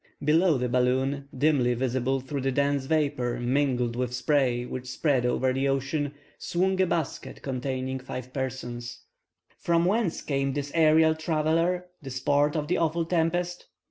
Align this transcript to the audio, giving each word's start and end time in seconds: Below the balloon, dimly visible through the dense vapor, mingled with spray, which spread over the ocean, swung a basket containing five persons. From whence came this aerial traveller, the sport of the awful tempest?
Below 0.23 0.57
the 0.57 0.67
balloon, 0.67 1.29
dimly 1.37 1.75
visible 1.75 2.21
through 2.21 2.41
the 2.41 2.51
dense 2.51 2.85
vapor, 2.85 3.39
mingled 3.39 3.95
with 3.95 4.15
spray, 4.15 4.65
which 4.65 4.89
spread 4.89 5.27
over 5.27 5.53
the 5.53 5.67
ocean, 5.67 6.15
swung 6.39 6.81
a 6.81 6.87
basket 6.87 7.43
containing 7.43 7.99
five 7.99 8.33
persons. 8.33 9.01
From 9.59 9.85
whence 9.85 10.23
came 10.23 10.53
this 10.53 10.71
aerial 10.73 11.13
traveller, 11.13 11.85
the 12.01 12.09
sport 12.09 12.55
of 12.55 12.67
the 12.67 12.77
awful 12.77 13.05
tempest? 13.05 13.67